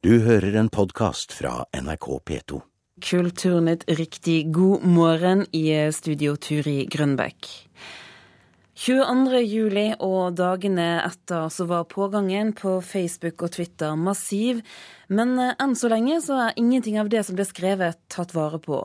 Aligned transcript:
Du 0.00 0.14
hører 0.24 0.54
en 0.56 0.70
podkast 0.72 1.34
fra 1.36 1.66
NRK 1.76 2.06
P2. 2.24 2.58
Kulturnytt 3.04 3.82
riktig 3.98 4.46
god 4.48 4.86
morgen 4.88 5.42
i 5.52 5.66
studio 5.92 6.38
Turi 6.40 6.86
Grønbekk. 6.88 7.48
22. 8.80 9.42
juli 9.44 9.90
og 10.00 10.38
dagene 10.38 11.02
etter 11.04 11.50
så 11.52 11.66
var 11.68 11.82
pågangen 11.90 12.54
på 12.56 12.78
Facebook 12.80 13.42
og 13.44 13.52
Twitter 13.52 13.92
massiv. 13.92 14.62
Men 15.12 15.34
eh, 15.36 15.52
enn 15.60 15.74
så 15.76 15.90
lenge 15.92 16.16
så 16.24 16.38
er 16.46 16.56
ingenting 16.56 16.96
av 17.02 17.10
det 17.12 17.20
som 17.28 17.36
ble 17.36 17.44
skrevet, 17.44 17.98
tatt 18.08 18.32
vare 18.32 18.56
på. 18.64 18.78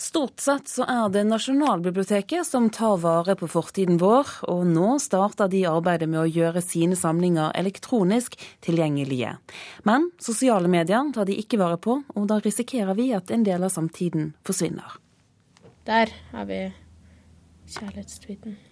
Stort 0.00 0.40
sett 0.40 0.72
så 0.72 0.86
er 0.88 1.12
det 1.12 1.26
Nasjonalbiblioteket 1.28 2.48
som 2.48 2.70
tar 2.72 2.96
vare 3.04 3.36
på 3.36 3.50
fortiden 3.52 4.00
vår, 4.00 4.32
og 4.48 4.64
nå 4.72 4.94
starter 5.04 5.52
de 5.52 5.66
arbeidet 5.68 6.08
med 6.08 6.22
å 6.22 6.32
gjøre 6.32 6.64
sine 6.64 6.96
samlinger 6.96 7.52
elektronisk 7.52 8.40
tilgjengelige. 8.64 9.36
Men 9.84 10.08
sosiale 10.16 10.72
medier 10.72 11.12
tar 11.12 11.28
de 11.28 11.36
ikke 11.44 11.60
vare 11.60 11.76
på, 11.76 12.00
og 12.00 12.28
da 12.32 12.40
risikerer 12.40 12.96
vi 12.96 13.12
at 13.12 13.28
en 13.28 13.44
del 13.44 13.68
av 13.68 13.76
samtiden 13.76 14.32
forsvinner. 14.48 14.96
Der 15.84 16.08
har 16.32 16.48
vi 16.48 16.70
kjærlighetstweeten. 17.68 18.71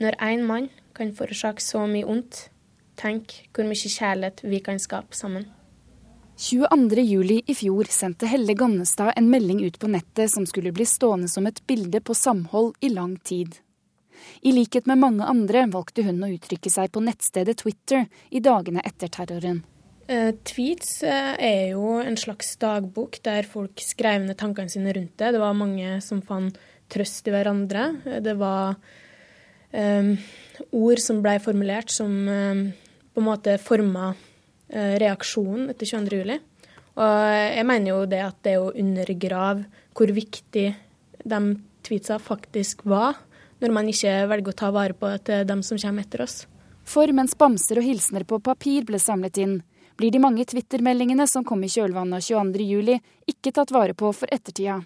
Når 0.00 0.16
én 0.24 0.44
mann 0.48 0.70
kan 0.96 1.12
forårsake 1.12 1.60
så 1.60 1.84
mye 1.88 2.08
ondt, 2.08 2.46
tenk 3.00 3.34
hvor 3.52 3.66
mye 3.68 3.96
kjærlighet 3.96 4.44
vi 4.48 4.60
kan 4.64 4.80
skape 4.80 5.16
sammen. 5.16 5.44
22.07. 6.40 7.42
i 7.52 7.54
fjor 7.54 7.88
sendte 7.92 8.28
Helle 8.30 8.54
Gannestad 8.56 9.12
en 9.20 9.26
melding 9.28 9.58
ut 9.60 9.76
på 9.78 9.90
nettet 9.92 10.32
som 10.32 10.46
skulle 10.48 10.72
bli 10.72 10.86
stående 10.88 11.28
som 11.28 11.44
et 11.46 11.60
bilde 11.68 12.00
på 12.00 12.16
samhold 12.16 12.78
i 12.80 12.88
lang 12.88 13.18
tid. 13.18 13.58
I 14.40 14.54
likhet 14.56 14.88
med 14.88 15.02
mange 15.02 15.26
andre 15.28 15.66
valgte 15.68 16.06
hun 16.06 16.24
å 16.24 16.30
uttrykke 16.32 16.72
seg 16.72 16.88
på 16.94 17.02
nettstedet 17.04 17.60
Twitter 17.60 18.06
i 18.32 18.40
dagene 18.40 18.80
etter 18.88 19.12
terroren. 19.12 19.60
Uh, 20.08 20.32
tweets 20.48 21.02
eh, 21.06 21.34
er 21.36 21.74
jo 21.74 21.98
en 22.00 22.16
slags 22.18 22.56
dagbok 22.60 23.20
der 23.22 23.44
folk 23.46 23.84
skrev 23.84 24.24
ned 24.24 24.40
tankene 24.40 24.72
sine 24.72 24.96
rundt 24.96 25.20
det. 25.20 25.34
Det 25.36 25.44
var 25.44 25.60
mange 25.60 26.00
som 26.02 26.24
fant 26.24 26.56
trøst 26.90 27.28
i 27.28 27.36
hverandre. 27.36 27.90
Det 28.24 28.34
var 28.40 28.80
ord 29.72 31.00
som 31.02 31.22
ble 31.22 31.36
formulert 31.42 31.92
som 31.94 32.10
um, 32.28 32.62
på 33.14 33.22
en 33.22 33.26
måte 33.26 33.56
forma 33.62 34.12
uh, 34.12 34.94
reaksjonen 35.00 35.70
etter 35.72 35.86
22.07. 35.86 36.38
Og 37.00 37.16
jeg 37.54 37.66
mener 37.68 37.92
jo 37.92 38.04
det 38.10 38.20
at 38.24 38.38
det 38.44 38.56
er 38.56 38.64
å 38.64 38.74
undergrave 38.74 39.64
hvor 39.96 40.12
viktig 40.14 40.66
de 41.20 41.40
tweetsa 41.86 42.18
faktisk 42.20 42.84
var, 42.88 43.18
når 43.60 43.74
man 43.74 43.88
ikke 43.88 44.12
velger 44.30 44.52
å 44.52 44.60
ta 44.62 44.70
vare 44.74 44.96
på 44.96 45.10
til 45.24 45.46
dem 45.48 45.62
som 45.66 45.80
kommer 45.80 46.06
etter 46.06 46.24
oss. 46.24 46.42
For 46.84 47.10
mens 47.14 47.36
bamser 47.38 47.80
og 47.80 47.86
hilsener 47.86 48.24
på 48.28 48.40
papir 48.42 48.86
ble 48.88 48.98
samlet 49.00 49.38
inn, 49.40 49.58
blir 50.00 50.12
de 50.12 50.22
mange 50.22 50.46
Twitter-meldingene 50.48 51.26
som 51.28 51.44
kom 51.44 51.62
i 51.64 51.70
kjølvannet 51.70 52.18
av 52.18 52.24
22.07, 52.24 52.96
ikke 53.28 53.52
tatt 53.52 53.72
vare 53.74 53.94
på 53.94 54.12
for 54.16 54.32
ettertida. 54.32 54.80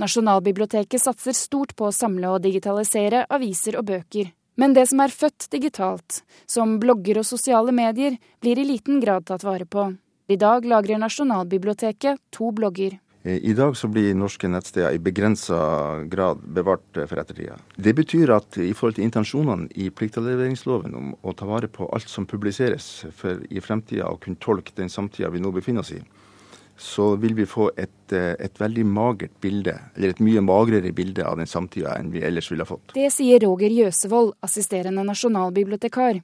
Nasjonalbiblioteket 0.00 1.02
satser 1.02 1.36
stort 1.36 1.74
på 1.76 1.88
å 1.88 1.94
samle 1.94 2.32
og 2.34 2.42
digitalisere 2.44 3.24
aviser 3.30 3.78
og 3.80 3.88
bøker. 3.90 4.32
Men 4.56 4.74
det 4.74 4.86
som 4.90 5.00
er 5.02 5.14
født 5.14 5.48
digitalt, 5.50 6.22
som 6.46 6.78
blogger 6.82 7.18
og 7.22 7.26
sosiale 7.26 7.74
medier, 7.74 8.18
blir 8.40 8.60
i 8.60 8.66
liten 8.68 9.00
grad 9.02 9.26
tatt 9.26 9.42
vare 9.46 9.66
på. 9.66 9.88
I 10.30 10.36
dag 10.40 10.64
lagrer 10.64 11.00
Nasjonalbiblioteket 11.02 12.22
to 12.32 12.52
blogger. 12.54 13.00
I 13.24 13.54
dag 13.56 13.72
så 13.76 13.88
blir 13.88 14.12
norske 14.12 14.48
nettsteder 14.52 14.92
i 14.92 15.00
begrensa 15.00 15.56
grad 16.12 16.42
bevart 16.44 16.98
for 17.08 17.20
ettertida. 17.22 17.56
Det 17.76 17.94
betyr 17.96 18.34
at 18.36 18.58
i 18.60 18.74
forhold 18.76 18.98
til 18.98 19.06
intensjonene 19.06 19.70
i 19.80 19.86
pliktavleveringsloven 19.88 20.96
om 20.98 21.14
å 21.24 21.32
ta 21.32 21.48
vare 21.48 21.70
på 21.72 21.88
alt 21.96 22.12
som 22.12 22.28
publiseres, 22.28 23.06
for 23.16 23.40
i 23.48 23.62
fremtida 23.64 24.10
å 24.12 24.20
kunne 24.20 24.36
tolke 24.44 24.76
den 24.76 24.92
samtida 24.92 25.32
vi 25.32 25.40
nå 25.40 25.54
befinner 25.56 25.80
oss 25.80 25.94
i, 25.96 26.02
så 26.76 27.16
vil 27.16 27.34
vi 27.34 27.46
få 27.46 27.70
et, 27.76 28.12
eh, 28.12 28.34
et, 28.38 28.60
veldig 28.60 28.84
magert 28.86 29.40
bilde, 29.40 29.78
eller 29.96 30.08
et 30.08 30.20
mye 30.20 30.42
magrere 30.42 30.92
bilde 30.92 31.24
av 31.24 31.38
den 31.38 31.46
samtida 31.46 31.94
enn 31.98 32.10
vi 32.10 32.22
ellers 32.22 32.50
ville 32.50 32.66
ha 32.66 32.68
fått. 32.68 32.94
Det 32.94 33.10
sier 33.12 33.40
Roger 33.40 33.70
Jøsevold, 33.70 34.34
assisterende 34.42 35.04
nasjonalbibliotekar. 35.06 36.22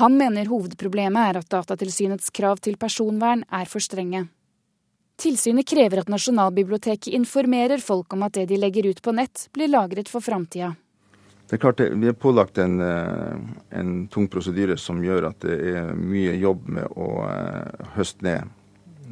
Han 0.00 0.16
mener 0.16 0.48
hovedproblemet 0.48 1.30
er 1.30 1.38
at 1.38 1.50
Datatilsynets 1.52 2.30
krav 2.30 2.62
til 2.64 2.76
personvern 2.76 3.44
er 3.50 3.68
for 3.68 3.84
strenge. 3.84 4.28
Tilsynet 5.20 5.68
krever 5.68 6.00
at 6.00 6.08
Nasjonalbiblioteket 6.08 7.12
informerer 7.12 7.78
folk 7.78 8.12
om 8.16 8.24
at 8.24 8.32
det 8.32 8.46
de 8.48 8.56
legger 8.56 8.88
ut 8.88 9.02
på 9.02 9.12
nett, 9.12 9.48
blir 9.52 9.68
lagret 9.68 10.08
for 10.08 10.24
framtida. 10.24 10.72
Det 11.46 11.58
er 11.58 11.60
klart 11.60 11.76
det, 11.76 11.90
Vi 12.00 12.08
er 12.08 12.16
pålagt 12.16 12.58
en, 12.58 12.80
eh, 12.80 13.78
en 13.78 14.08
tung 14.08 14.26
prosedyre 14.26 14.78
som 14.78 15.02
gjør 15.04 15.28
at 15.28 15.40
det 15.40 15.60
er 15.76 15.94
mye 15.94 16.34
jobb 16.40 16.66
med 16.66 16.86
å 16.96 17.28
eh, 17.28 17.86
høste 17.94 18.22
ned 18.22 18.48
Eh, 18.48 18.61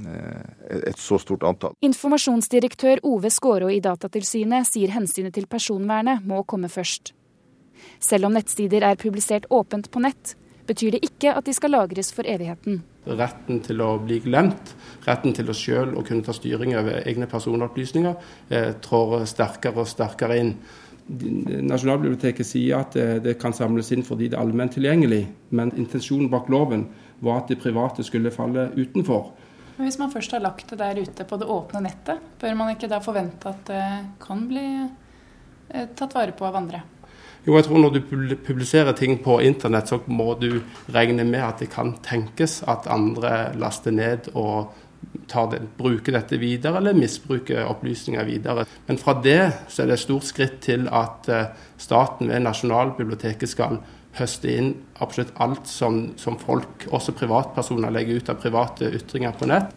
et 0.06 0.98
så 0.98 1.18
stort 1.20 1.44
antall. 1.46 1.74
Informasjonsdirektør 1.84 3.02
Ove 3.10 3.30
Skårå 3.32 3.70
i 3.72 3.80
Datatilsynet 3.84 4.68
sier 4.68 4.92
hensynet 4.94 5.34
til 5.36 5.48
personvernet 5.50 6.24
må 6.26 6.42
komme 6.48 6.70
først. 6.72 7.14
Selv 8.00 8.28
om 8.28 8.36
nettsider 8.36 8.84
er 8.84 9.00
publisert 9.00 9.48
åpent 9.50 9.90
på 9.92 10.02
nett, 10.04 10.34
betyr 10.68 10.96
det 10.96 11.02
ikke 11.06 11.34
at 11.36 11.46
de 11.46 11.54
skal 11.56 11.74
lagres 11.74 12.12
for 12.14 12.28
evigheten. 12.28 12.82
Retten 13.08 13.62
til 13.64 13.80
å 13.82 13.94
bli 14.02 14.20
glemt, 14.22 14.74
retten 15.06 15.34
til 15.36 15.50
å 15.50 15.56
sjøl 15.56 15.96
å 15.96 16.04
kunne 16.06 16.24
ta 16.26 16.34
styring 16.36 16.76
over 16.78 17.00
egne 17.00 17.28
personopplysninger, 17.30 18.14
eh, 18.50 18.72
trår 18.84 19.24
sterkere 19.26 19.82
og 19.82 19.88
sterkere 19.88 20.38
inn. 20.38 20.54
Nasjonalbiblioteket 21.10 22.46
sier 22.46 22.84
at 22.84 22.94
det, 22.94 23.22
det 23.24 23.38
kan 23.40 23.52
samles 23.56 23.90
inn 23.90 24.04
fordi 24.06 24.28
det 24.30 24.36
er 24.36 24.44
allment 24.44 24.76
tilgjengelig, 24.76 25.24
men 25.50 25.72
intensjonen 25.74 26.30
bak 26.30 26.48
loven 26.52 26.86
var 27.24 27.40
at 27.40 27.50
det 27.50 27.58
private 27.58 28.04
skulle 28.06 28.30
falle 28.30 28.68
utenfor. 28.76 29.32
Hvis 29.80 29.98
man 29.98 30.12
først 30.12 30.32
har 30.36 30.42
lagt 30.44 30.70
det 30.70 30.78
der 30.80 31.00
ute 31.00 31.24
på 31.24 31.38
det 31.40 31.48
åpne 31.48 31.80
nettet, 31.84 32.20
bør 32.40 32.56
man 32.58 32.74
ikke 32.74 32.88
da 32.90 33.00
forvente 33.02 33.48
at 33.48 33.62
det 33.70 33.84
kan 34.20 34.42
bli 34.50 34.66
eh, 34.84 35.86
tatt 35.96 36.16
vare 36.16 36.34
på 36.36 36.46
av 36.48 36.58
andre? 36.60 36.82
Jo, 37.46 37.54
jeg 37.56 37.64
tror 37.64 37.80
Når 37.80 37.94
du 37.94 38.00
publiserer 38.44 38.92
ting 38.92 39.16
på 39.24 39.38
internett, 39.40 39.88
så 39.88 40.02
må 40.06 40.34
du 40.36 40.60
regne 40.92 41.24
med 41.24 41.40
at 41.40 41.62
det 41.62 41.70
kan 41.72 41.94
tenkes 42.04 42.60
at 42.68 42.90
andre 42.92 43.54
laster 43.56 43.94
ned 43.96 44.28
og 44.34 44.74
det, 45.50 45.60
bruker 45.78 46.12
dette 46.12 46.36
videre, 46.36 46.76
eller 46.76 46.92
misbruker 46.92 47.64
opplysninger 47.64 48.24
videre. 48.28 48.66
Men 48.86 48.98
fra 49.00 49.14
det 49.24 49.52
så 49.68 49.82
er 49.82 49.88
det 49.88 49.96
et 49.96 50.04
stort 50.04 50.28
skritt 50.28 50.60
til 50.66 50.88
at 50.92 51.30
eh, 51.32 51.48
staten 51.80 52.28
ved 52.28 52.44
Nasjonalbiblioteket 52.44 53.48
skal 53.48 53.80
høste 54.20 54.50
inn 54.52 54.74
absolutt 55.02 55.32
alt 55.42 55.68
som, 55.70 56.02
som, 56.20 56.36
folk, 56.40 56.86
også 56.92 57.14
privatpersoner, 57.18 57.92
legger 57.94 58.20
ut 58.20 58.30
av 58.32 58.40
private 58.42 58.90
ytringer 59.00 59.34
på 59.36 59.48
nett. 59.50 59.72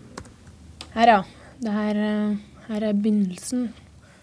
Her, 0.93 1.15
ja. 1.15 1.21
Det 1.63 1.71
her, 1.71 1.99
eh, 2.03 2.35
her 2.67 2.83
er 2.89 2.97
begynnelsen. 2.97 3.69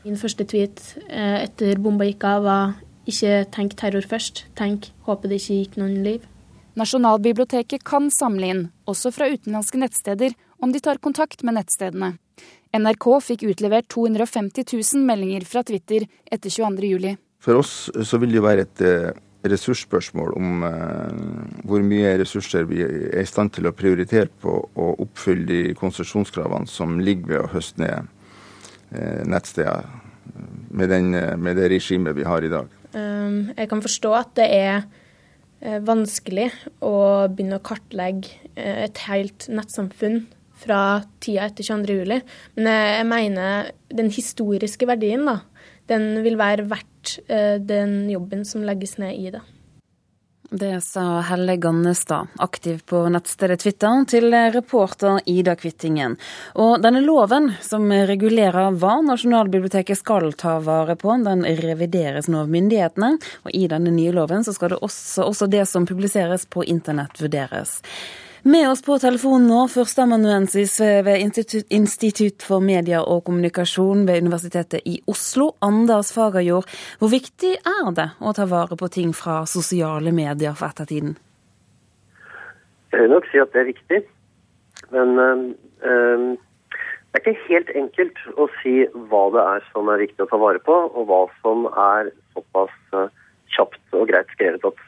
Min 0.04 0.18
første 0.20 0.44
tweet 0.48 0.82
eh, 1.08 1.44
etter 1.44 1.80
bomba 1.80 2.06
gikk 2.08 2.26
av, 2.28 2.44
var 2.44 2.74
ikke 3.10 3.46
tenk 3.54 3.76
terror 3.80 4.04
først, 4.06 4.44
tenk 4.58 4.90
håper 5.06 5.30
det 5.30 5.40
ikke 5.40 5.58
gikk 5.62 5.78
noen 5.80 6.02
liv. 6.04 6.26
Nasjonalbiblioteket 6.78 7.84
kan 7.84 8.10
samle 8.14 8.50
inn, 8.52 8.62
også 8.88 9.12
fra 9.14 9.28
utenlandske 9.32 9.80
nettsteder, 9.80 10.36
om 10.60 10.72
de 10.72 10.82
tar 10.84 11.00
kontakt 11.02 11.42
med 11.46 11.56
nettstedene. 11.56 12.14
NRK 12.76 13.06
fikk 13.24 13.48
utlevert 13.50 13.88
250 13.90 14.68
000 14.70 15.08
meldinger 15.08 15.46
fra 15.48 15.64
Twitter 15.66 16.06
etter 16.30 16.52
22.07. 16.52 17.16
For 17.42 17.58
oss 17.58 17.74
så 17.90 18.20
vil 18.20 18.30
det 18.30 18.38
jo 18.38 18.46
være 18.46 18.66
et 18.68 18.84
eh, 18.84 19.18
ressursspørsmål 19.48 20.34
om 20.36 20.64
eh, 20.68 21.20
hvor 21.68 21.84
mye 21.86 22.12
ressurser 22.20 22.66
vi 22.68 22.82
er 22.84 23.22
i 23.22 23.28
stand 23.28 23.54
til 23.56 23.70
å 23.70 23.74
prioritere 23.76 24.28
på 24.42 24.56
å 24.60 24.88
oppfylle 25.00 25.46
de 25.48 25.60
konsesjonskravene 25.78 26.68
som 26.68 26.98
ligger 27.00 27.32
ved 27.32 27.44
å 27.44 27.52
høste 27.54 27.80
ned 27.80 28.10
eh, 28.92 29.22
nettsteder 29.28 29.88
med, 30.70 30.90
den, 30.92 31.14
med, 31.40 31.56
det 31.58 31.70
regimet 31.72 32.16
vi 32.18 32.26
har 32.28 32.44
i 32.44 32.52
dag. 32.52 32.68
Um, 32.92 33.50
jeg 33.56 33.70
kan 33.70 33.82
forstå 33.82 34.12
at 34.18 34.34
det 34.38 34.48
er 34.54 34.76
eh, 35.62 35.80
vanskelig 35.86 36.50
å 36.84 36.94
begynne 37.32 37.60
å 37.60 37.64
kartlegge 37.64 38.36
eh, 38.54 38.84
et 38.86 39.02
helt 39.08 39.48
nettsamfunn 39.50 40.24
fra 40.60 41.00
tida 41.24 41.46
etter 41.48 41.64
22.07, 41.64 42.20
men 42.58 42.66
jeg 42.68 43.04
mener 43.08 43.70
den 43.96 44.10
historiske 44.12 44.84
verdien 44.90 45.24
da, 45.24 45.38
den 45.88 46.20
vil 46.26 46.36
være 46.36 46.66
verdt 46.68 46.89
eh, 47.26 47.56
den 47.60 48.10
jobben 48.10 48.44
som 48.44 48.64
legges 48.66 48.98
ned 48.98 49.16
i 49.18 49.32
det. 49.34 49.42
Det 50.52 50.80
sa 50.80 51.20
Helle 51.20 51.56
Gannestad, 51.56 52.26
aktiv 52.36 52.80
på 52.86 53.04
nettstedet 53.08 53.60
Twitter, 53.60 54.04
til 54.10 54.34
reporter 54.34 55.20
Ida 55.30 55.54
Kvittingen. 55.54 56.16
Og 56.58 56.82
denne 56.82 57.04
loven 57.04 57.52
som 57.62 57.86
regulerer 57.86 58.74
hva 58.74 58.96
Nasjonalbiblioteket 59.06 60.00
skal 60.00 60.32
ta 60.34 60.56
vare 60.58 60.96
på, 60.98 61.14
den 61.22 61.44
revideres 61.60 62.26
nå 62.26 62.42
av 62.42 62.50
myndighetene. 62.50 63.12
Og 63.46 63.54
i 63.54 63.68
denne 63.70 63.94
nye 63.94 64.16
loven 64.16 64.42
så 64.42 64.56
skal 64.56 64.74
det 64.74 64.80
også, 64.82 65.28
også 65.28 65.46
det 65.46 65.68
som 65.70 65.86
publiseres 65.86 66.48
på 66.50 66.66
internett 66.66 67.22
vurderes. 67.22 67.78
Med 68.42 68.70
oss 68.70 68.80
på 68.82 68.96
telefonen 68.98 69.50
nå, 69.50 69.66
førsteamanuensis 69.68 70.78
ved 71.04 71.20
Institutt, 71.20 72.40
for 72.40 72.64
media 72.64 73.02
og 73.04 73.26
kommunikasjon 73.26 74.06
ved 74.08 74.22
Universitetet 74.24 74.86
i 74.88 74.94
Oslo, 75.12 75.50
Anders 75.60 76.14
Fagerjord. 76.16 76.64
Hvor 76.98 77.12
viktig 77.12 77.50
er 77.58 77.90
det 77.96 78.06
å 78.16 78.32
ta 78.32 78.46
vare 78.48 78.78
på 78.80 78.88
ting 78.88 79.12
fra 79.16 79.42
sosiale 79.44 80.12
medier 80.16 80.56
for 80.56 80.72
ettertiden? 80.72 81.18
Jeg 82.94 83.04
vil 83.04 83.12
nok 83.12 83.28
si 83.28 83.42
at 83.44 83.52
det 83.52 83.60
er 83.60 83.68
viktig. 83.74 84.00
Men 84.90 85.20
øh, 85.20 85.44
det 87.12 87.20
er 87.20 87.26
ikke 87.26 87.50
helt 87.50 87.70
enkelt 87.76 88.24
å 88.40 88.48
si 88.62 88.74
hva 89.10 89.22
det 89.34 89.44
er 89.52 89.68
som 89.74 89.92
er 89.92 90.00
viktig 90.06 90.24
å 90.24 90.30
ta 90.30 90.40
vare 90.40 90.64
på, 90.64 90.76
og 90.94 91.08
hva 91.10 91.20
som 91.42 91.68
er 91.68 92.10
såpass 92.32 92.72
uh, 92.94 93.08
kjapt 93.52 93.96
og 93.98 94.08
greit 94.08 94.30
skrevet 94.32 94.64
at, 94.64 94.82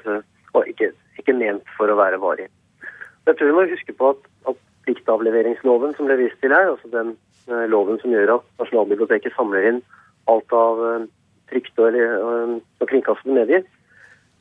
og 0.55 0.69
ikke, 0.71 0.93
ikke, 1.19 1.35
ment 1.35 1.67
for 1.77 1.91
å 1.91 1.99
være 1.99 2.21
varig. 2.23 2.49
Jeg 3.27 3.39
tror 3.39 3.51
vi 3.51 3.57
må 3.57 3.67
huske 3.71 3.95
på 3.99 4.13
at, 4.15 4.23
at 4.51 4.63
pliktavleveringsloven 4.87 5.95
som 5.97 6.09
ble 6.09 6.19
vist 6.19 6.39
til 6.43 6.55
her, 6.55 6.73
altså 6.73 6.91
den 6.95 7.15
eh, 7.49 7.67
loven 7.71 8.01
som 8.03 8.15
gjør 8.15 8.37
at 8.39 8.49
Nasjonalbiblioteket 8.63 9.37
samler 9.37 9.69
inn 9.71 9.83
alt 10.31 10.55
av 10.55 10.81
trykte 11.51 11.85
og, 11.85 12.59
og 12.81 12.91
kringkastede 12.91 13.37
medier, 13.37 13.65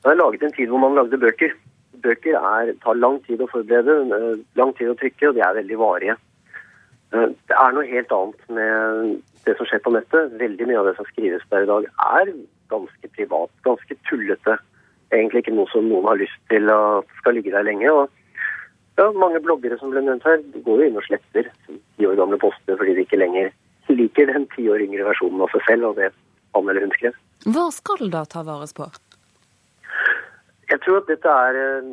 det 0.02 0.10
er 0.12 0.18
laget 0.18 0.44
en 0.44 0.54
tid 0.56 0.70
hvor 0.72 0.82
man 0.82 0.98
lagde 0.98 1.20
bøker. 1.22 1.54
Bøker 2.02 2.38
er, 2.38 2.74
tar 2.82 2.98
lang 2.98 3.20
tid 3.28 3.42
å 3.44 3.50
forberede, 3.52 4.40
lang 4.58 4.72
tid 4.78 4.90
å 4.90 4.98
trykke, 4.98 5.30
og 5.30 5.38
de 5.38 5.44
er 5.46 5.58
veldig 5.60 5.78
varige. 5.78 6.16
Eh, 7.14 7.28
det 7.50 7.58
er 7.58 7.76
noe 7.76 7.90
helt 7.90 8.16
annet 8.18 8.50
med 8.58 9.12
det 9.46 9.56
som 9.58 9.70
skjer 9.70 9.84
på 9.86 9.94
nettet. 9.94 10.34
Veldig 10.42 10.70
mye 10.70 10.80
av 10.82 10.90
det 10.90 10.96
som 10.98 11.10
skrives 11.12 11.46
der 11.54 11.68
i 11.68 11.70
dag, 11.70 11.86
er 12.08 12.34
ganske 12.74 13.12
privat, 13.14 13.54
ganske 13.68 14.00
tullete. 14.10 14.58
Egentlig 15.12 15.44
ikke 15.44 15.54
noe 15.54 15.70
som 15.70 15.86
noen 15.86 16.08
har 16.08 16.22
lyst 16.22 16.42
til 16.50 16.72
at 16.74 17.16
skal 17.20 17.38
ligge 17.38 17.54
der 17.54 17.68
lenge. 17.68 17.92
og 17.92 18.10
ja, 19.02 19.10
Mange 19.18 19.42
bloggere 19.44 19.78
som 19.82 19.92
ble 19.94 20.04
nevnt 20.06 20.26
her, 20.28 20.40
går 20.66 20.84
jo 20.84 20.88
inn 20.88 21.00
og 21.02 21.06
sletter 21.08 21.50
ti 21.66 22.08
år 22.08 22.20
gamle 22.20 22.38
poster 22.42 22.78
fordi 22.80 22.96
de 23.00 23.06
ikke 23.08 23.20
lenger 23.20 23.52
liker 23.92 24.30
den 24.30 24.48
ti 24.56 24.68
år 24.72 24.84
yngre 24.86 25.08
versjonen 25.10 25.42
av 25.44 25.52
seg 25.52 25.66
selv 25.68 25.90
og 25.90 25.98
det 26.00 26.12
han 26.56 26.70
eller 26.70 26.86
hun 26.86 26.94
skrev. 26.96 27.18
Hva 27.48 27.68
skal 27.76 28.12
da 28.14 28.24
ta 28.30 28.44
vares 28.48 28.74
på? 28.78 28.88
Jeg 30.72 30.80
tror 30.86 31.02
at 31.02 31.10
dette 31.12 31.36
er 31.48 31.60
eh, 31.60 31.90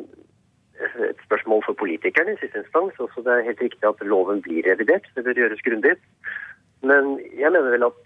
et 1.09 1.23
spørsmål 1.25 1.63
for 1.65 1.79
politikerne 1.79 2.35
i 2.35 2.41
siste 2.41 2.61
instans. 2.61 2.99
Også 3.03 3.23
det 3.25 3.33
er 3.33 3.47
helt 3.49 3.63
riktig 3.63 3.87
at 3.87 4.03
loven 4.05 4.43
blir 4.45 4.67
revidert. 4.67 5.07
Det 5.15 5.25
bør 5.25 5.41
gjøres 5.41 5.63
grundig. 5.65 5.95
Men 6.87 7.17
jeg 7.35 7.51
mener 7.51 7.73
vel 7.73 7.89
at 7.89 7.99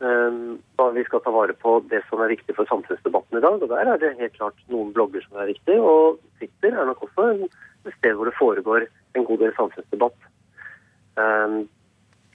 um, 0.00 0.94
vi 0.94 1.04
skal 1.06 1.22
ta 1.24 1.32
vare 1.34 1.54
på 1.56 1.76
det 1.90 2.02
som 2.08 2.22
er 2.22 2.32
viktig 2.32 2.56
for 2.56 2.68
samfunnsdebatten 2.70 3.38
i 3.38 3.42
dag. 3.44 3.62
Og 3.62 3.68
der 3.68 3.86
er 3.86 4.00
det 4.00 4.16
helt 4.20 4.36
klart 4.36 4.64
noen 4.72 4.92
blogger 4.96 5.24
som 5.26 5.40
er 5.40 5.52
viktig. 5.52 5.76
Og 5.80 6.20
Twitter 6.40 6.76
er 6.76 6.88
nok 6.88 7.04
også 7.06 7.28
et 7.36 7.94
sted 7.98 8.16
hvor 8.16 8.28
det 8.28 8.38
foregår 8.38 8.88
en 9.16 9.28
god 9.28 9.44
del 9.44 9.54
samfunnsdebatt. 9.58 10.18
Um, 11.20 11.62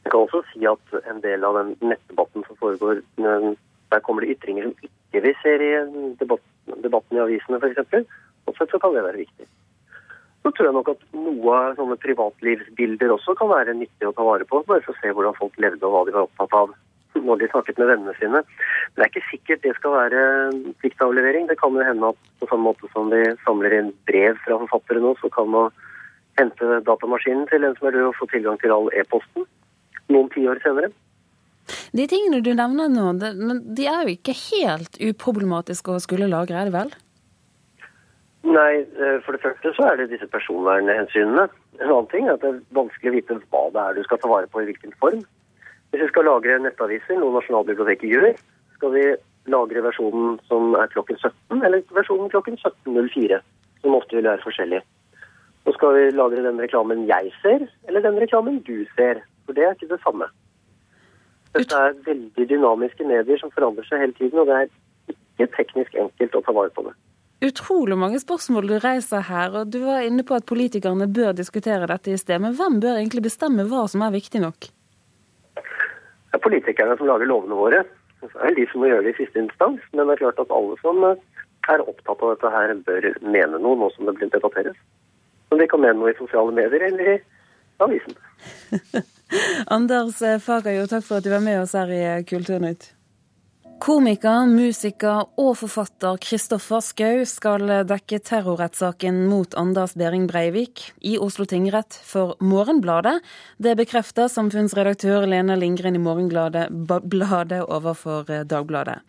jeg 0.06 0.13
kan 0.13 0.21
også 0.21 0.44
si 0.51 0.65
at 0.69 0.97
en 1.09 1.21
del 1.23 1.45
av 1.47 1.57
den 1.57 1.73
nettdebatten 1.81 2.45
som 2.45 2.57
foregår, 2.62 3.01
der 3.17 4.03
kommer 4.06 4.21
det 4.21 4.35
ytringer 4.35 4.67
som 4.67 4.75
ikke 4.85 5.23
vi 5.23 5.31
ser 5.41 5.63
i 5.65 5.71
debatten 6.19 7.17
i 7.17 7.23
avisene, 7.23 7.57
f.eks. 7.57 8.12
Sånn 8.45 8.57
sett 8.59 8.73
så 8.73 8.79
kan 8.83 8.94
det 8.94 9.01
være 9.01 9.23
viktig. 9.23 9.47
Så 10.45 10.51
tror 10.53 10.67
jeg 10.69 10.75
nok 10.77 10.91
at 10.94 11.06
noe 11.17 11.57
av 11.57 11.79
sånne 11.79 11.97
privatlivsbilder 12.03 13.15
også 13.15 13.33
kan 13.39 13.50
være 13.50 13.73
nyttig 13.79 14.06
å 14.06 14.13
ta 14.13 14.27
vare 14.27 14.45
på. 14.45 14.62
Bare 14.67 14.83
for 14.85 14.94
å 14.94 15.00
se 15.00 15.09
hvordan 15.09 15.38
folk 15.39 15.57
levde 15.57 15.88
og 15.88 15.95
hva 15.95 16.03
de 16.06 16.13
var 16.13 16.27
opptatt 16.27 16.53
av 16.59 16.75
når 17.15 17.41
de 17.41 17.50
snakket 17.51 17.79
med 17.81 17.91
vennene 17.91 18.13
sine. 18.19 18.41
Men 18.44 18.95
det 18.95 19.06
er 19.06 19.12
ikke 19.13 19.29
sikkert 19.31 19.63
det 19.63 19.75
skal 19.77 19.95
være 19.95 20.21
pliktavlevering. 20.83 21.50
Det 21.50 21.59
kan 21.62 21.75
jo 21.75 21.88
hende 21.88 22.12
at 22.13 22.31
på 22.41 22.50
samme 22.51 22.69
måte 22.71 22.91
som 22.94 23.12
vi 23.13 23.23
samler 23.45 23.77
inn 23.79 23.91
brev 24.09 24.39
fra 24.45 24.59
forfattere 24.65 25.03
nå, 25.03 25.15
så 25.21 25.31
kan 25.33 25.51
man 25.53 25.73
hente 26.39 26.81
datamaskinen 26.88 27.47
til 27.51 27.63
en 27.63 27.75
som 27.77 27.89
er 27.89 27.95
død 27.95 28.09
og 28.12 28.19
få 28.19 28.27
tilgang 28.33 28.59
til 28.59 28.73
all 28.75 28.91
e-posten 29.00 29.47
noen 30.12 30.29
tiår 30.33 30.62
senere. 30.63 30.91
De 31.95 32.06
tingene 32.09 32.44
du 32.45 32.51
nevner 32.53 32.91
nå, 32.91 33.07
de 33.17 33.88
er 33.89 34.06
jo 34.06 34.13
ikke 34.13 34.35
helt 34.38 35.00
uproblematiske 35.01 35.95
å 35.95 36.01
skulle 36.03 36.29
lagre, 36.29 36.59
er 36.59 36.69
det 36.69 36.75
vel? 36.75 36.91
Nei, 38.45 38.83
eh, 38.85 39.17
for 39.25 39.33
det 39.33 39.41
første 39.41 39.71
så 39.73 39.88
er 39.89 39.97
det 39.97 40.12
disse 40.12 40.27
personvernhensynene. 40.29 41.47
En 41.79 41.88
annen 41.88 42.12
ting 42.12 42.27
er 42.27 42.35
at 42.35 42.44
det 42.44 42.51
er 42.51 42.59
vanskelig 42.77 43.12
å 43.12 43.15
vite 43.15 43.39
hva 43.50 43.63
det 43.73 43.81
er 43.81 43.97
du 43.97 44.03
skal 44.06 44.21
ta 44.21 44.29
vare 44.29 44.51
på 44.51 44.62
i 44.62 44.67
hvilken 44.69 44.94
form. 45.01 45.23
Hvis 45.95 46.09
vi 46.09 46.12
skal 46.12 46.25
lagre 46.27 46.57
nettaviser, 46.59 47.15
noe 47.15 47.38
Nasjonalbiblioteket 47.38 48.09
gjør, 48.12 48.25
skal 48.75 48.92
vi 48.92 49.03
lagre 49.53 49.83
versjonen 49.86 50.33
som 50.50 50.74
er 50.75 50.89
klokken 50.92 51.15
17, 51.21 51.62
eller 51.63 51.86
versjonen 51.95 52.27
klokken 52.33 52.57
17.04, 52.59 53.38
som 53.80 53.95
ofte 53.95 54.18
vil 54.18 54.27
være 54.27 54.44
forskjellig. 54.44 54.81
Og 55.63 55.77
skal 55.77 55.95
vi 55.95 56.03
lagre 56.18 56.44
den 56.44 56.59
reklamen 56.59 57.06
jeg 57.07 57.31
ser, 57.39 57.63
eller 57.88 58.03
den 58.03 58.19
reklamen 58.19 58.59
du 58.68 58.83
ser. 58.97 59.24
For 59.47 59.56
det 59.56 59.63
er 59.63 59.80
ikke 59.80 59.94
det 59.94 60.01
samme. 60.03 60.27
Dette 61.56 61.80
er 61.80 61.95
veldig 62.03 62.50
dynamiske 62.51 63.07
medier 63.07 63.39
som 63.39 63.56
forandrer 63.56 63.88
seg 63.88 64.03
hele 64.03 64.19
tiden, 64.19 64.44
og 64.44 64.51
det 64.51 64.59
er 64.59 65.15
ikke 65.15 65.51
teknisk 65.56 65.95
enkelt 65.95 66.36
å 66.36 66.44
ta 66.44 66.59
vare 66.59 66.75
på 66.75 66.89
det 66.89 66.98
utrolig 67.45 67.98
mange 68.00 68.19
spørsmål 68.21 68.69
du 68.69 68.77
reiser 68.81 69.25
her, 69.30 69.53
og 69.53 69.69
du 69.69 69.81
var 69.86 70.06
inne 70.06 70.25
på 70.25 70.33
at 70.38 70.48
politikerne 70.50 71.07
bør 71.12 71.36
diskutere 71.38 71.88
dette 71.89 72.13
i 72.13 72.18
sted. 72.18 72.41
Men 72.41 72.56
hvem 72.57 72.80
bør 72.83 73.00
egentlig 73.00 73.27
bestemme 73.27 73.68
hva 73.69 73.86
som 73.91 74.01
er 74.06 74.15
viktig 74.15 74.41
nok? 74.44 74.69
Det 76.35 76.41
er 76.41 76.49
politikerne 76.49 76.95
som 76.99 77.07
lager 77.07 77.29
lovene 77.31 77.55
våre. 77.55 77.77
Det 78.19 78.27
er 78.43 78.55
de 78.57 78.63
som 78.67 78.81
må 78.83 78.89
gjøre 78.89 79.05
det 79.05 79.13
i 79.13 79.21
siste 79.21 79.39
instans. 79.39 79.83
Men 79.95 80.09
det 80.09 80.17
er 80.17 80.25
klart 80.25 80.41
at 80.43 80.49
alle 80.51 80.75
som 80.81 80.97
er 81.07 81.83
opptatt 81.85 82.25
av 82.25 82.33
dette 82.33 82.49
her, 82.51 82.73
bør 82.89 83.07
mene 83.23 83.61
noe 83.63 83.79
nå 83.79 83.87
som 83.93 84.09
det 84.09 84.17
blir 84.17 84.33
debatteres. 84.33 84.75
Som 85.47 85.61
de 85.63 85.69
kan 85.71 85.79
mene 85.79 85.95
noe 86.01 86.11
i 86.11 86.17
sosiale 86.17 86.51
medier 86.57 86.83
eller 86.89 87.13
i 87.13 87.15
avisen. 87.85 88.19
Anders 89.77 90.19
Fagerjo, 90.43 90.89
takk 90.91 91.07
for 91.07 91.21
at 91.21 91.23
du 91.23 91.31
var 91.31 91.47
med 91.47 91.61
oss 91.61 91.77
her 91.79 91.95
i 91.95 92.03
Kulturnytt. 92.27 92.89
Komiker, 93.75 94.45
musiker 94.48 95.25
og 95.36 95.57
forfatter 95.60 96.16
Kristoffer 96.24 96.80
Schou 96.80 97.25
skal 97.27 97.68
dekke 97.89 98.22
terrorrettssaken 98.24 99.25
mot 99.27 99.51
Anders 99.60 99.98
Behring 100.00 100.30
Breivik 100.31 100.86
i 101.04 101.18
Oslo 101.19 101.44
tingrett 101.50 101.98
for 102.07 102.38
Morgenbladet. 102.39 103.18
Det 103.60 103.75
bekrefter 103.75 104.31
samfunnsredaktør 104.31 105.27
Lena 105.27 105.60
Lindgren 105.60 106.00
i 106.00 106.04
Morgenbladet 106.06 106.69
overfor 107.68 108.31
Dagbladet. 108.48 109.01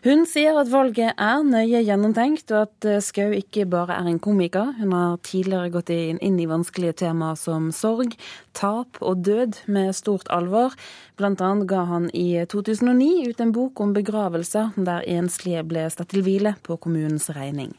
Hun 0.00 0.22
sier 0.24 0.56
at 0.56 0.70
valget 0.72 1.18
er 1.20 1.42
nøye 1.44 1.82
gjennomtenkt, 1.84 2.48
og 2.56 2.70
at 2.70 2.86
Schou 3.04 3.10
Skau 3.10 3.34
ikke 3.36 3.66
bare 3.68 3.98
er 4.00 4.06
en 4.08 4.20
komiker. 4.22 4.70
Hun 4.78 4.94
har 4.96 5.18
tidligere 5.28 5.68
gått 5.74 5.92
inn, 5.92 6.38
i 6.40 6.48
vanskelige 6.48 6.94
temaer 7.02 7.36
som 7.36 7.66
sorg, 7.68 8.14
tap 8.56 8.96
og 9.04 9.20
død 9.26 9.58
med 9.68 9.92
stort 9.92 10.30
alvor. 10.32 10.72
Blant 11.20 11.42
annet 11.44 11.68
ga 11.68 11.84
han 11.84 12.08
i 12.16 12.40
2009 12.48 13.28
ut 13.28 13.44
en 13.44 13.52
bok 13.52 13.82
om 13.84 13.92
begravelser 14.10 14.74
der 14.76 15.06
enslige 15.06 15.62
ble 15.66 15.86
satt 15.90 16.10
til 16.10 16.24
hvile 16.26 16.56
på 16.66 16.76
kommunens 16.82 17.30
regning. 17.36 17.72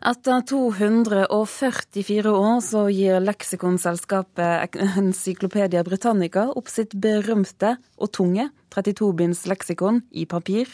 Etter 0.00 0.40
244 0.48 2.30
år 2.32 2.60
så 2.64 2.86
gir 2.88 3.20
leksikonselskapet 3.20 4.78
Encyklopedia 4.96 5.82
Britannica 5.84 6.46
opp 6.56 6.70
sitt 6.72 6.96
berømte 6.96 7.74
og 8.00 8.12
tunge 8.16 8.48
32-binds 8.74 9.46
leksikon 9.50 10.02
i 10.10 10.26
papir. 10.30 10.70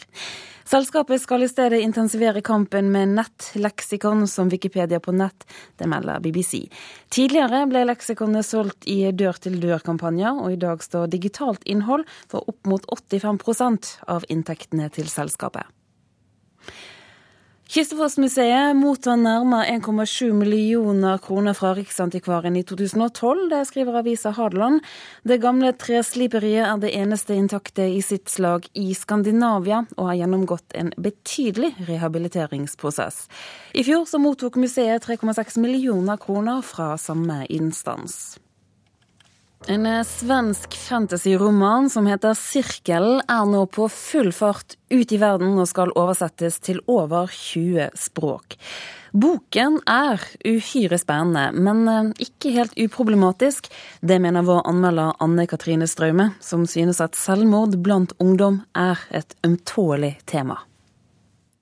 Selskapet 0.67 1.21
skal 1.23 1.45
i 1.45 1.47
stedet 1.47 1.79
intensivere 1.79 2.41
kampen 2.43 2.89
med 2.91 3.13
nettleksikon 3.15 4.25
som 4.27 4.49
Wikipedia 4.51 4.99
på 4.99 5.13
nett, 5.15 5.45
det 5.79 5.87
melder 5.87 6.19
BBC. 6.19 6.65
Tidligere 7.13 7.63
ble 7.71 7.85
leksikonet 7.87 8.47
solgt 8.47 8.89
i 8.91 8.99
dør-til-dør-kampanjer, 9.15 10.43
og 10.43 10.57
i 10.57 10.59
dag 10.59 10.83
står 10.83 11.07
digitalt 11.13 11.63
innhold 11.63 12.03
for 12.27 12.43
opp 12.51 12.67
mot 12.67 12.83
85% 12.91 13.95
av 14.11 14.27
inntektene 14.27 14.91
til 14.91 15.07
selskapet. 15.11 15.76
Kistefos-museet 17.67 18.77
mottar 18.79 19.17
nærmere 19.19 19.73
1,7 19.73 20.31
millioner 20.31 21.17
kroner 21.19 21.51
fra 21.51 21.73
Riksantikvaren 21.75 22.55
i 22.55 22.61
2012. 22.63 23.41
Det 23.51 23.59
skriver 23.67 23.97
avisa 23.99 24.31
Hadeland. 24.31 24.79
Det 25.27 25.41
gamle 25.43 25.73
tresliperiet 25.75 26.63
er 26.63 26.79
det 26.79 26.93
eneste 26.95 27.35
intakte 27.35 27.89
i 27.91 27.99
sitt 27.99 28.31
slag 28.31 28.69
i 28.71 28.93
Skandinavia, 28.95 29.81
og 29.97 30.13
har 30.13 30.21
gjennomgått 30.21 30.79
en 30.79 30.93
betydelig 30.95 31.73
rehabiliteringsprosess. 31.91 33.25
I 33.75 33.83
fjor 33.83 34.07
så 34.07 34.23
mottok 34.23 34.55
museet 34.55 35.03
3,6 35.03 35.59
millioner 35.59 36.23
kroner 36.23 36.63
fra 36.63 36.93
samme 36.95 37.43
instans. 37.51 38.37
En 39.67 39.85
eh, 39.85 40.03
svensk 40.03 40.75
fantasyroman 40.75 41.89
som 41.89 42.05
heter 42.07 42.33
'Sirkelen', 42.33 43.19
er 43.27 43.45
nå 43.45 43.65
på 43.67 43.89
full 43.91 44.31
fart 44.31 44.77
ut 44.89 45.11
i 45.11 45.17
verden 45.19 45.57
og 45.59 45.67
skal 45.67 45.91
oversettes 45.91 46.61
til 46.63 46.79
over 46.87 47.27
20 47.27 47.89
språk. 47.99 48.55
Boken 49.11 49.81
er 49.83 50.23
uhyre 50.47 50.95
spennende, 51.01 51.51
men 51.51 51.83
eh, 51.91 52.29
ikke 52.29 52.53
helt 52.55 52.79
uproblematisk. 52.79 53.67
Det 53.99 54.21
mener 54.23 54.47
vår 54.47 54.63
anmelder 54.71 55.19
Anne 55.19 55.47
Katrine 55.51 55.87
Straume, 55.87 56.29
som 56.39 56.63
synes 56.63 57.03
at 57.03 57.19
selvmord 57.19 57.75
blant 57.83 58.15
ungdom 58.23 58.61
er 58.71 59.03
et 59.11 59.35
ømtålig 59.43 60.15
tema. 60.25 60.61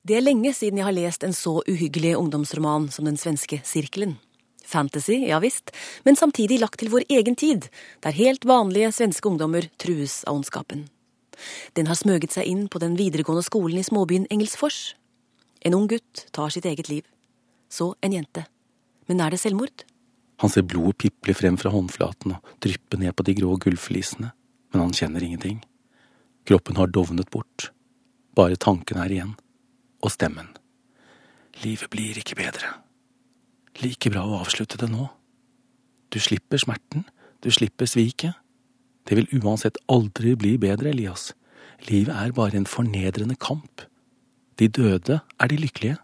Det 0.06 0.20
er 0.20 0.28
lenge 0.28 0.54
siden 0.54 0.78
jeg 0.78 0.86
har 0.86 0.94
lest 0.94 1.26
en 1.26 1.34
så 1.34 1.58
uhyggelig 1.66 2.14
ungdomsroman 2.22 2.92
som 2.94 3.10
den 3.10 3.18
svenske 3.18 3.64
'Sirkelen'. 3.66 4.20
Fantasy, 4.66 5.22
ja 5.30 5.40
visst, 5.44 5.72
men 6.06 6.18
samtidig 6.18 6.60
lagt 6.62 6.80
til 6.82 6.92
vår 6.94 7.06
egen 7.10 7.38
tid, 7.38 7.70
der 8.04 8.16
helt 8.18 8.46
vanlige 8.46 8.92
svenske 8.96 9.30
ungdommer 9.30 9.70
trues 9.82 10.24
av 10.26 10.40
ondskapen. 10.40 10.88
Den 11.76 11.88
har 11.88 12.00
smøget 12.00 12.36
seg 12.36 12.48
inn 12.48 12.68
på 12.72 12.80
den 12.82 12.96
videregående 13.00 13.44
skolen 13.46 13.80
i 13.80 13.86
småbyen 13.86 14.28
Engelsfors. 14.32 14.96
En 15.66 15.76
ung 15.78 15.88
gutt 15.92 16.26
tar 16.36 16.54
sitt 16.54 16.66
eget 16.66 16.90
liv. 16.90 17.04
Så 17.70 17.94
en 18.02 18.14
jente. 18.16 18.46
Men 19.08 19.22
er 19.22 19.34
det 19.34 19.42
selvmord? 19.42 19.86
Han 20.44 20.52
ser 20.52 20.68
blodet 20.68 20.98
piple 21.04 21.36
frem 21.38 21.58
fra 21.60 21.72
håndflaten 21.72 22.36
og 22.36 22.56
dryppe 22.64 23.00
ned 23.00 23.16
på 23.16 23.24
de 23.28 23.36
grå 23.38 23.56
gulvflisene, 23.64 24.32
men 24.74 24.84
han 24.84 24.96
kjenner 24.96 25.24
ingenting. 25.24 25.62
Kroppen 26.46 26.78
har 26.78 26.92
dovnet 26.92 27.32
bort. 27.32 27.72
Bare 28.36 28.60
tankene 28.60 29.06
er 29.06 29.16
igjen. 29.16 29.36
Og 30.04 30.12
stemmen. 30.14 30.52
Livet 31.64 31.90
blir 31.90 32.20
ikke 32.20 32.38
bedre. 32.38 32.85
Like 33.84 34.12
bra 34.12 34.24
å 34.24 34.40
avslutte 34.40 34.80
det 34.80 34.90
nå. 34.92 35.10
Du 36.14 36.20
slipper 36.24 36.62
smerten, 36.62 37.04
du 37.44 37.52
slipper 37.52 37.90
sviket. 37.90 38.38
Det 39.06 39.18
vil 39.20 39.42
uansett 39.42 39.78
aldri 39.92 40.36
bli 40.40 40.56
bedre, 40.62 40.94
Elias. 40.94 41.34
Livet 41.90 42.16
er 42.16 42.34
bare 42.34 42.58
en 42.58 42.70
fornedrende 42.70 43.36
kamp. 43.36 43.84
De 44.56 44.70
døde 44.72 45.20
er 45.20 45.52
de 45.52 45.60
lykkelige. 45.60 46.00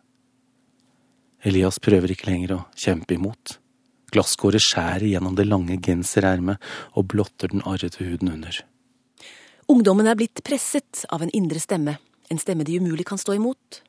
Elias 1.48 1.80
prøver 1.82 2.14
ikke 2.14 2.30
lenger 2.30 2.58
å 2.58 2.64
kjempe 2.78 3.16
imot. 3.16 3.56
Glasskåret 4.12 4.62
skjærer 4.62 5.08
gjennom 5.08 5.38
det 5.38 5.48
lange 5.48 5.80
genserermet 5.82 6.60
og 7.00 7.08
blotter 7.14 7.54
den 7.54 7.64
arrete 7.66 8.04
huden 8.04 8.34
under. 8.34 8.60
Ungdommen 9.72 10.10
er 10.12 10.18
blitt 10.20 10.44
presset 10.44 11.06
av 11.10 11.24
en 11.24 11.32
indre 11.34 11.62
stemme, 11.64 11.96
en 12.28 12.42
stemme 12.42 12.68
de 12.68 12.76
umulig 12.84 13.08
kan 13.08 13.22
stå 13.22 13.38
imot. 13.40 13.80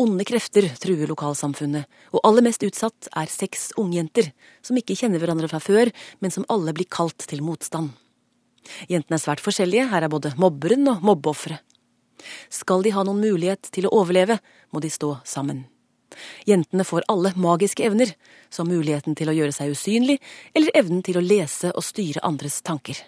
Onde 0.00 0.26
krefter 0.28 0.66
truer 0.80 1.10
lokalsamfunnet, 1.10 1.88
og 2.14 2.22
aller 2.26 2.44
mest 2.46 2.64
utsatt 2.66 3.10
er 3.16 3.30
seks 3.30 3.72
ungjenter, 3.80 4.30
som 4.64 4.78
ikke 4.78 4.96
kjenner 4.98 5.22
hverandre 5.22 5.50
fra 5.50 5.60
før, 5.62 5.92
men 6.20 6.34
som 6.34 6.46
alle 6.52 6.74
blir 6.76 6.88
kalt 6.90 7.26
til 7.30 7.44
motstand. 7.44 7.92
Jentene 8.88 9.18
er 9.18 9.22
svært 9.22 9.44
forskjellige, 9.44 9.90
her 9.92 10.06
er 10.06 10.12
både 10.12 10.34
mobberen 10.40 10.88
og 10.94 11.04
mobbeofferet. 11.04 11.60
Skal 12.48 12.84
de 12.84 12.94
ha 12.94 13.02
noen 13.04 13.20
mulighet 13.20 13.68
til 13.74 13.88
å 13.88 13.94
overleve, 14.00 14.38
må 14.72 14.80
de 14.80 14.90
stå 14.92 15.18
sammen. 15.28 15.64
Jentene 16.46 16.86
får 16.86 17.06
alle 17.10 17.34
magiske 17.36 17.84
evner, 17.84 18.14
som 18.50 18.70
muligheten 18.70 19.16
til 19.18 19.30
å 19.30 19.34
gjøre 19.36 19.54
seg 19.56 19.74
usynlig, 19.74 20.20
eller 20.54 20.74
evnen 20.78 21.02
til 21.04 21.18
å 21.18 21.24
lese 21.24 21.72
og 21.74 21.84
styre 21.84 22.22
andres 22.24 22.60
tanker. 22.62 23.00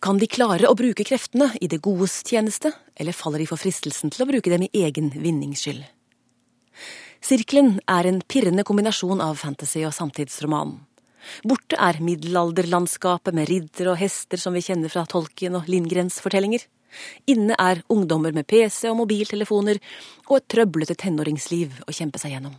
Kan 0.00 0.16
de 0.16 0.24
klare 0.32 0.64
å 0.64 0.76
bruke 0.76 1.04
kreftene 1.04 1.50
i 1.60 1.68
det 1.68 1.82
godes 1.84 2.22
tjeneste, 2.24 2.70
eller 2.96 3.12
faller 3.12 3.42
de 3.42 3.48
for 3.50 3.60
fristelsen 3.60 4.08
til 4.08 4.24
å 4.24 4.28
bruke 4.30 4.48
dem 4.48 4.64
i 4.64 4.70
egen 4.80 5.10
vinnings 5.12 5.66
skyld? 5.66 5.82
Sirkelen 7.20 7.74
er 7.84 8.08
en 8.08 8.22
pirrende 8.24 8.64
kombinasjon 8.64 9.20
av 9.20 9.36
fantasy 9.42 9.82
og 9.84 9.92
samtidsroman. 9.92 10.78
Borte 11.44 11.76
er 11.76 12.00
middelalderlandskapet 12.00 13.36
med 13.36 13.50
ridder 13.52 13.92
og 13.92 14.00
hester 14.00 14.40
som 14.40 14.56
vi 14.56 14.64
kjenner 14.64 14.88
fra 14.88 15.04
Tolkien 15.04 15.58
og 15.60 15.68
Lindgrens 15.68 16.16
fortellinger. 16.24 16.64
Inne 17.28 17.60
er 17.60 17.84
ungdommer 17.92 18.32
med 18.32 18.48
PC 18.48 18.88
og 18.88 19.02
mobiltelefoner 19.02 19.84
og 20.30 20.38
et 20.38 20.48
trøblete 20.56 20.96
tenåringsliv 20.96 21.82
å 21.84 21.92
kjempe 21.92 22.22
seg 22.22 22.38
gjennom. 22.38 22.56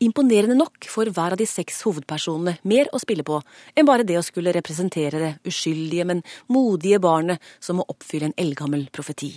Imponerende 0.00 0.56
nok 0.56 0.86
får 0.88 1.10
hver 1.12 1.34
av 1.34 1.36
de 1.36 1.44
seks 1.44 1.82
hovedpersonene 1.84 2.56
mer 2.64 2.88
å 2.88 2.98
spille 3.02 3.24
på 3.26 3.36
enn 3.76 3.88
bare 3.88 4.06
det 4.08 4.16
å 4.16 4.24
skulle 4.24 4.54
representere 4.56 5.20
det 5.20 5.32
uskyldige, 5.50 6.06
men 6.08 6.22
modige 6.48 7.00
barnet 7.04 7.42
som 7.60 7.76
må 7.76 7.84
oppfylle 7.92 8.30
en 8.30 8.38
eldgammel 8.40 8.86
profeti. 8.96 9.34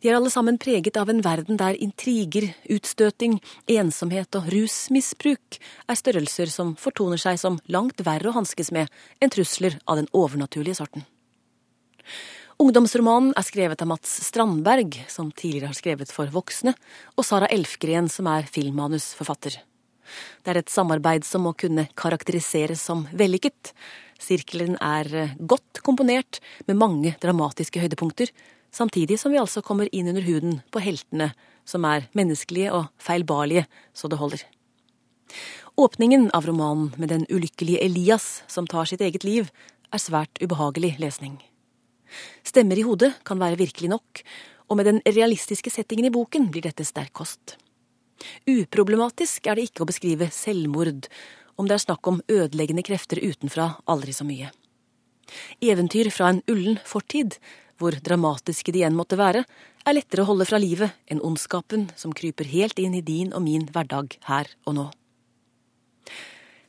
De 0.00 0.08
er 0.08 0.16
alle 0.16 0.32
sammen 0.32 0.56
preget 0.60 0.96
av 0.96 1.08
en 1.12 1.22
verden 1.24 1.56
der 1.60 1.76
intriger, 1.76 2.50
utstøting, 2.72 3.38
ensomhet 3.68 4.36
og 4.36 4.48
rusmisbruk 4.52 5.56
er 5.60 6.00
størrelser 6.00 6.52
som 6.52 6.74
fortoner 6.80 7.20
seg 7.20 7.40
som 7.40 7.58
langt 7.68 8.00
verre 8.04 8.28
å 8.28 8.36
hanskes 8.36 8.72
med 8.76 8.92
enn 9.20 9.32
trusler 9.32 9.76
av 9.86 10.00
den 10.00 10.08
overnaturlige 10.16 10.80
sorten. 10.80 11.04
Ungdomsromanen 12.60 13.30
er 13.40 13.44
skrevet 13.46 13.80
av 13.80 13.88
Mats 13.88 14.18
Strandberg, 14.26 14.98
som 15.08 15.30
tidligere 15.32 15.70
har 15.70 15.76
skrevet 15.78 16.10
for 16.12 16.28
voksne, 16.28 16.74
og 17.16 17.24
Sara 17.24 17.48
Elfgren, 17.48 18.10
som 18.12 18.28
er 18.28 18.44
filmmanusforfatter. 18.52 19.56
Det 20.44 20.52
er 20.52 20.60
et 20.60 20.68
samarbeid 20.68 21.24
som 21.24 21.46
må 21.46 21.54
kunne 21.56 21.86
karakteriseres 21.96 22.82
som 22.84 23.06
vellykket. 23.16 23.72
Sirkelen 24.20 24.76
er 24.76 25.08
eh, 25.16 25.34
godt 25.40 25.80
komponert, 25.86 26.42
med 26.68 26.76
mange 26.76 27.14
dramatiske 27.22 27.80
høydepunkter, 27.80 28.28
samtidig 28.68 29.16
som 29.22 29.32
vi 29.32 29.40
altså 29.40 29.64
kommer 29.64 29.88
inn 29.88 30.12
under 30.12 30.28
huden 30.28 30.60
på 30.68 30.84
heltene, 30.84 31.32
som 31.64 31.88
er 31.88 32.10
menneskelige 32.12 32.74
og 32.76 32.90
feilbarlige 33.00 33.64
så 33.96 34.10
det 34.12 34.20
holder. 34.20 34.44
Åpningen 35.80 36.28
av 36.36 36.44
romanen 36.44 36.92
med 37.00 37.08
den 37.08 37.24
ulykkelige 37.32 37.80
Elias 37.88 38.42
som 38.52 38.68
tar 38.68 38.90
sitt 38.90 39.00
eget 39.00 39.24
liv, 39.24 39.48
er 39.90 40.02
svært 40.02 40.44
ubehagelig 40.44 40.98
lesning. 41.00 41.40
Stemmer 42.46 42.78
i 42.78 42.86
hodet 42.86 43.12
kan 43.26 43.40
være 43.40 43.60
virkelig 43.60 43.90
nok, 43.92 44.22
og 44.70 44.78
med 44.78 44.86
den 44.86 45.02
realistiske 45.06 45.72
settingen 45.72 46.08
i 46.08 46.14
boken 46.14 46.48
blir 46.52 46.64
dette 46.68 46.86
sterk 46.86 47.12
kost. 47.16 47.56
Uproblematisk 48.48 49.48
er 49.48 49.56
det 49.56 49.70
ikke 49.70 49.84
å 49.84 49.90
beskrive 49.90 50.30
selvmord, 50.34 51.08
om 51.56 51.68
det 51.68 51.76
er 51.76 51.84
snakk 51.84 52.06
om 52.08 52.22
ødeleggende 52.30 52.84
krefter 52.86 53.20
utenfra 53.20 53.72
aldri 53.90 54.14
så 54.16 54.26
mye. 54.28 54.50
Eventyr 55.62 56.10
fra 56.14 56.30
en 56.32 56.42
ullen 56.50 56.78
fortid, 56.86 57.36
hvor 57.80 57.96
dramatiske 57.96 58.72
de 58.74 58.84
enn 58.84 58.96
måtte 58.96 59.18
være, 59.20 59.44
er 59.86 59.96
lettere 59.96 60.24
å 60.24 60.30
holde 60.32 60.46
fra 60.48 60.60
livet 60.60 60.96
enn 61.08 61.22
ondskapen 61.24 61.88
som 61.96 62.12
kryper 62.16 62.48
helt 62.50 62.80
inn 62.82 62.96
i 62.96 63.04
din 63.04 63.32
og 63.32 63.44
min 63.46 63.66
hverdag 63.72 64.18
her 64.28 64.50
og 64.68 64.76
nå. 64.76 64.86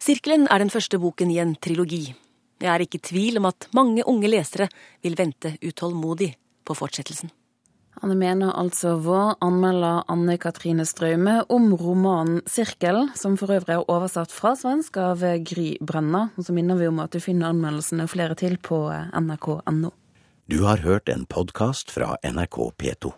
Sirkelen 0.01 0.47
er 0.49 0.63
den 0.63 0.71
første 0.73 0.97
boken 1.01 1.31
i 1.33 1.39
en 1.43 1.53
trilogi, 1.61 2.15
jeg 2.61 2.71
er 2.71 2.85
ikke 2.85 3.01
i 3.01 3.05
tvil 3.09 3.41
om 3.41 3.49
at 3.49 3.67
mange 3.77 4.05
unge 4.07 4.29
lesere 4.31 4.69
vil 5.03 5.17
vente 5.19 5.55
utålmodig 5.61 6.33
på 6.65 6.77
fortsettelsen. 6.77 7.31
Anne 8.01 8.15
mener 8.15 8.53
altså 8.57 8.95
vår 9.03 9.35
anmelder 9.43 10.05
Anne 10.09 10.37
Katrine 10.41 10.85
Straume 10.87 11.41
om 11.53 11.73
romanen 11.77 12.41
'Sirkel', 12.47 13.11
som 13.15 13.35
for 13.37 13.51
øvrig 13.53 13.75
er 13.75 13.89
oversatt 13.91 14.31
fra 14.31 14.55
svensk 14.55 14.97
av 14.97 15.21
Gry 15.45 15.75
Brenna. 15.81 16.29
Og 16.37 16.47
så 16.47 16.55
minner 16.55 16.79
vi 16.79 16.87
om 16.87 17.01
at 17.03 17.11
du 17.11 17.19
finner 17.19 17.51
anmeldelsene 17.51 18.07
og 18.07 18.13
flere 18.15 18.35
til 18.35 18.57
på 18.57 18.87
nrk.no. 18.89 19.91
Du 20.49 20.63
har 20.63 20.81
hørt 20.81 21.09
en 21.09 21.25
podkast 21.25 21.91
fra 21.91 22.15
NRK 22.23 22.71
P2. 22.79 23.13